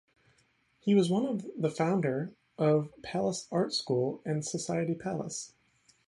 He 0.79 0.95
was 0.95 1.11
one 1.11 1.27
of 1.27 1.45
the 1.55 1.69
founder 1.69 2.33
of 2.57 2.89
Pallas 3.03 3.47
Art 3.51 3.71
School 3.71 4.19
and 4.25 4.43
society 4.43 4.95
Pallas. 4.95 5.53